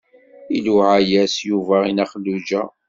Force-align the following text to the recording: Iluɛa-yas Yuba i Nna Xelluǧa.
Iluɛa-yas 0.55 1.35
Yuba 1.49 1.75
i 1.89 1.91
Nna 1.91 2.05
Xelluǧa. 2.11 2.63